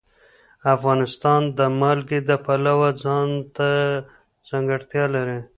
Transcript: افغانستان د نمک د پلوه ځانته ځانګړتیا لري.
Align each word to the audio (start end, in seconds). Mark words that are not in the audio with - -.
افغانستان 0.75 1.41
د 1.57 1.59
نمک 1.79 2.09
د 2.29 2.31
پلوه 2.45 2.89
ځانته 3.03 3.69
ځانګړتیا 4.49 5.05
لري. 5.15 5.39